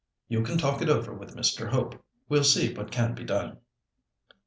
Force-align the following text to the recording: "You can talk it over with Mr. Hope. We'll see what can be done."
"You 0.29 0.41
can 0.41 0.57
talk 0.57 0.81
it 0.81 0.89
over 0.89 1.13
with 1.13 1.35
Mr. 1.37 1.69
Hope. 1.69 2.03
We'll 2.27 2.43
see 2.43 2.73
what 2.73 2.89
can 2.91 3.13
be 3.13 3.23
done." 3.23 3.59